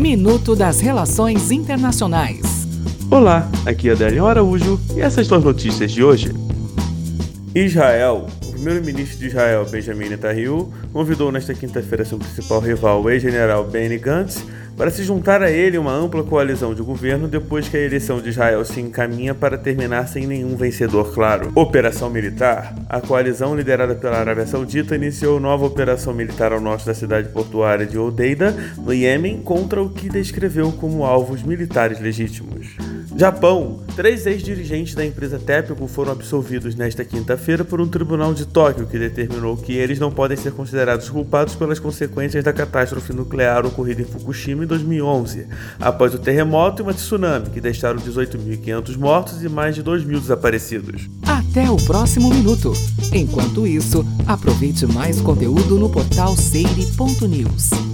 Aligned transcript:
Minuto 0.00 0.56
das 0.56 0.80
Relações 0.80 1.50
Internacionais. 1.50 2.40
Olá, 3.10 3.46
aqui 3.66 3.90
é 3.90 3.92
Adélio 3.92 4.24
Araújo 4.24 4.80
e 4.96 5.00
essas 5.02 5.26
são 5.26 5.36
as 5.36 5.44
notícias 5.44 5.92
de 5.92 6.02
hoje. 6.02 6.32
Israel. 7.54 8.26
O 8.46 8.52
primeiro-ministro 8.52 9.18
de 9.18 9.26
Israel, 9.26 9.66
Benjamin 9.70 10.08
Netanyahu, 10.08 10.72
convidou 10.90 11.30
nesta 11.30 11.52
quinta-feira 11.52 12.06
seu 12.06 12.16
principal 12.16 12.60
rival, 12.60 13.02
o 13.02 13.10
ex-general 13.10 13.62
Benny 13.64 13.98
Gantz, 13.98 14.42
para 14.80 14.90
se 14.90 15.04
juntar 15.04 15.42
a 15.42 15.50
ele 15.50 15.76
uma 15.76 15.92
ampla 15.92 16.24
coalizão 16.24 16.72
de 16.72 16.80
governo 16.80 17.28
depois 17.28 17.68
que 17.68 17.76
a 17.76 17.80
eleição 17.80 18.18
de 18.18 18.30
Israel 18.30 18.64
se 18.64 18.80
encaminha 18.80 19.34
para 19.34 19.58
terminar 19.58 20.08
sem 20.08 20.26
nenhum 20.26 20.56
vencedor 20.56 21.12
claro. 21.12 21.52
Operação 21.54 22.08
Militar. 22.08 22.74
A 22.88 22.98
coalizão 22.98 23.54
liderada 23.54 23.94
pela 23.94 24.16
Arábia 24.16 24.46
Saudita 24.46 24.96
iniciou 24.96 25.38
nova 25.38 25.66
operação 25.66 26.14
militar 26.14 26.50
ao 26.54 26.62
norte 26.62 26.86
da 26.86 26.94
cidade 26.94 27.28
portuária 27.28 27.84
de 27.84 27.98
Odeida, 27.98 28.56
no 28.78 28.94
Iêmen, 28.94 29.42
contra 29.42 29.82
o 29.82 29.90
que 29.90 30.08
descreveu 30.08 30.72
como 30.72 31.04
alvos 31.04 31.42
militares 31.42 32.00
legítimos. 32.00 32.89
Japão. 33.16 33.80
Três 33.96 34.26
ex-dirigentes 34.26 34.94
da 34.94 35.04
empresa 35.04 35.38
Tepco 35.38 35.86
foram 35.86 36.12
absolvidos 36.12 36.74
nesta 36.74 37.04
quinta-feira 37.04 37.64
por 37.64 37.80
um 37.80 37.88
tribunal 37.88 38.32
de 38.32 38.46
Tóquio 38.46 38.86
que 38.86 38.98
determinou 38.98 39.56
que 39.56 39.72
eles 39.72 39.98
não 39.98 40.10
podem 40.10 40.36
ser 40.36 40.52
considerados 40.52 41.08
culpados 41.08 41.54
pelas 41.54 41.78
consequências 41.78 42.44
da 42.44 42.52
catástrofe 42.52 43.12
nuclear 43.12 43.66
ocorrida 43.66 44.02
em 44.02 44.04
Fukushima 44.04 44.64
em 44.64 44.66
2011, 44.66 45.46
após 45.78 46.14
o 46.14 46.18
terremoto 46.18 46.80
e 46.80 46.84
uma 46.84 46.94
tsunami 46.94 47.50
que 47.50 47.60
deixaram 47.60 47.98
18.500 47.98 48.96
mortos 48.96 49.42
e 49.42 49.48
mais 49.48 49.74
de 49.74 49.82
2 49.82 50.04
mil 50.04 50.20
desaparecidos. 50.20 51.08
Até 51.26 51.68
o 51.70 51.76
próximo 51.76 52.30
minuto. 52.30 52.72
Enquanto 53.12 53.66
isso, 53.66 54.06
aproveite 54.26 54.86
mais 54.86 55.20
conteúdo 55.20 55.78
no 55.78 55.90
portal 55.90 56.36
seire.news. 56.36 57.89